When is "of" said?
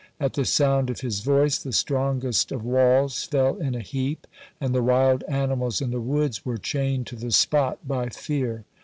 0.89-1.01, 2.51-2.65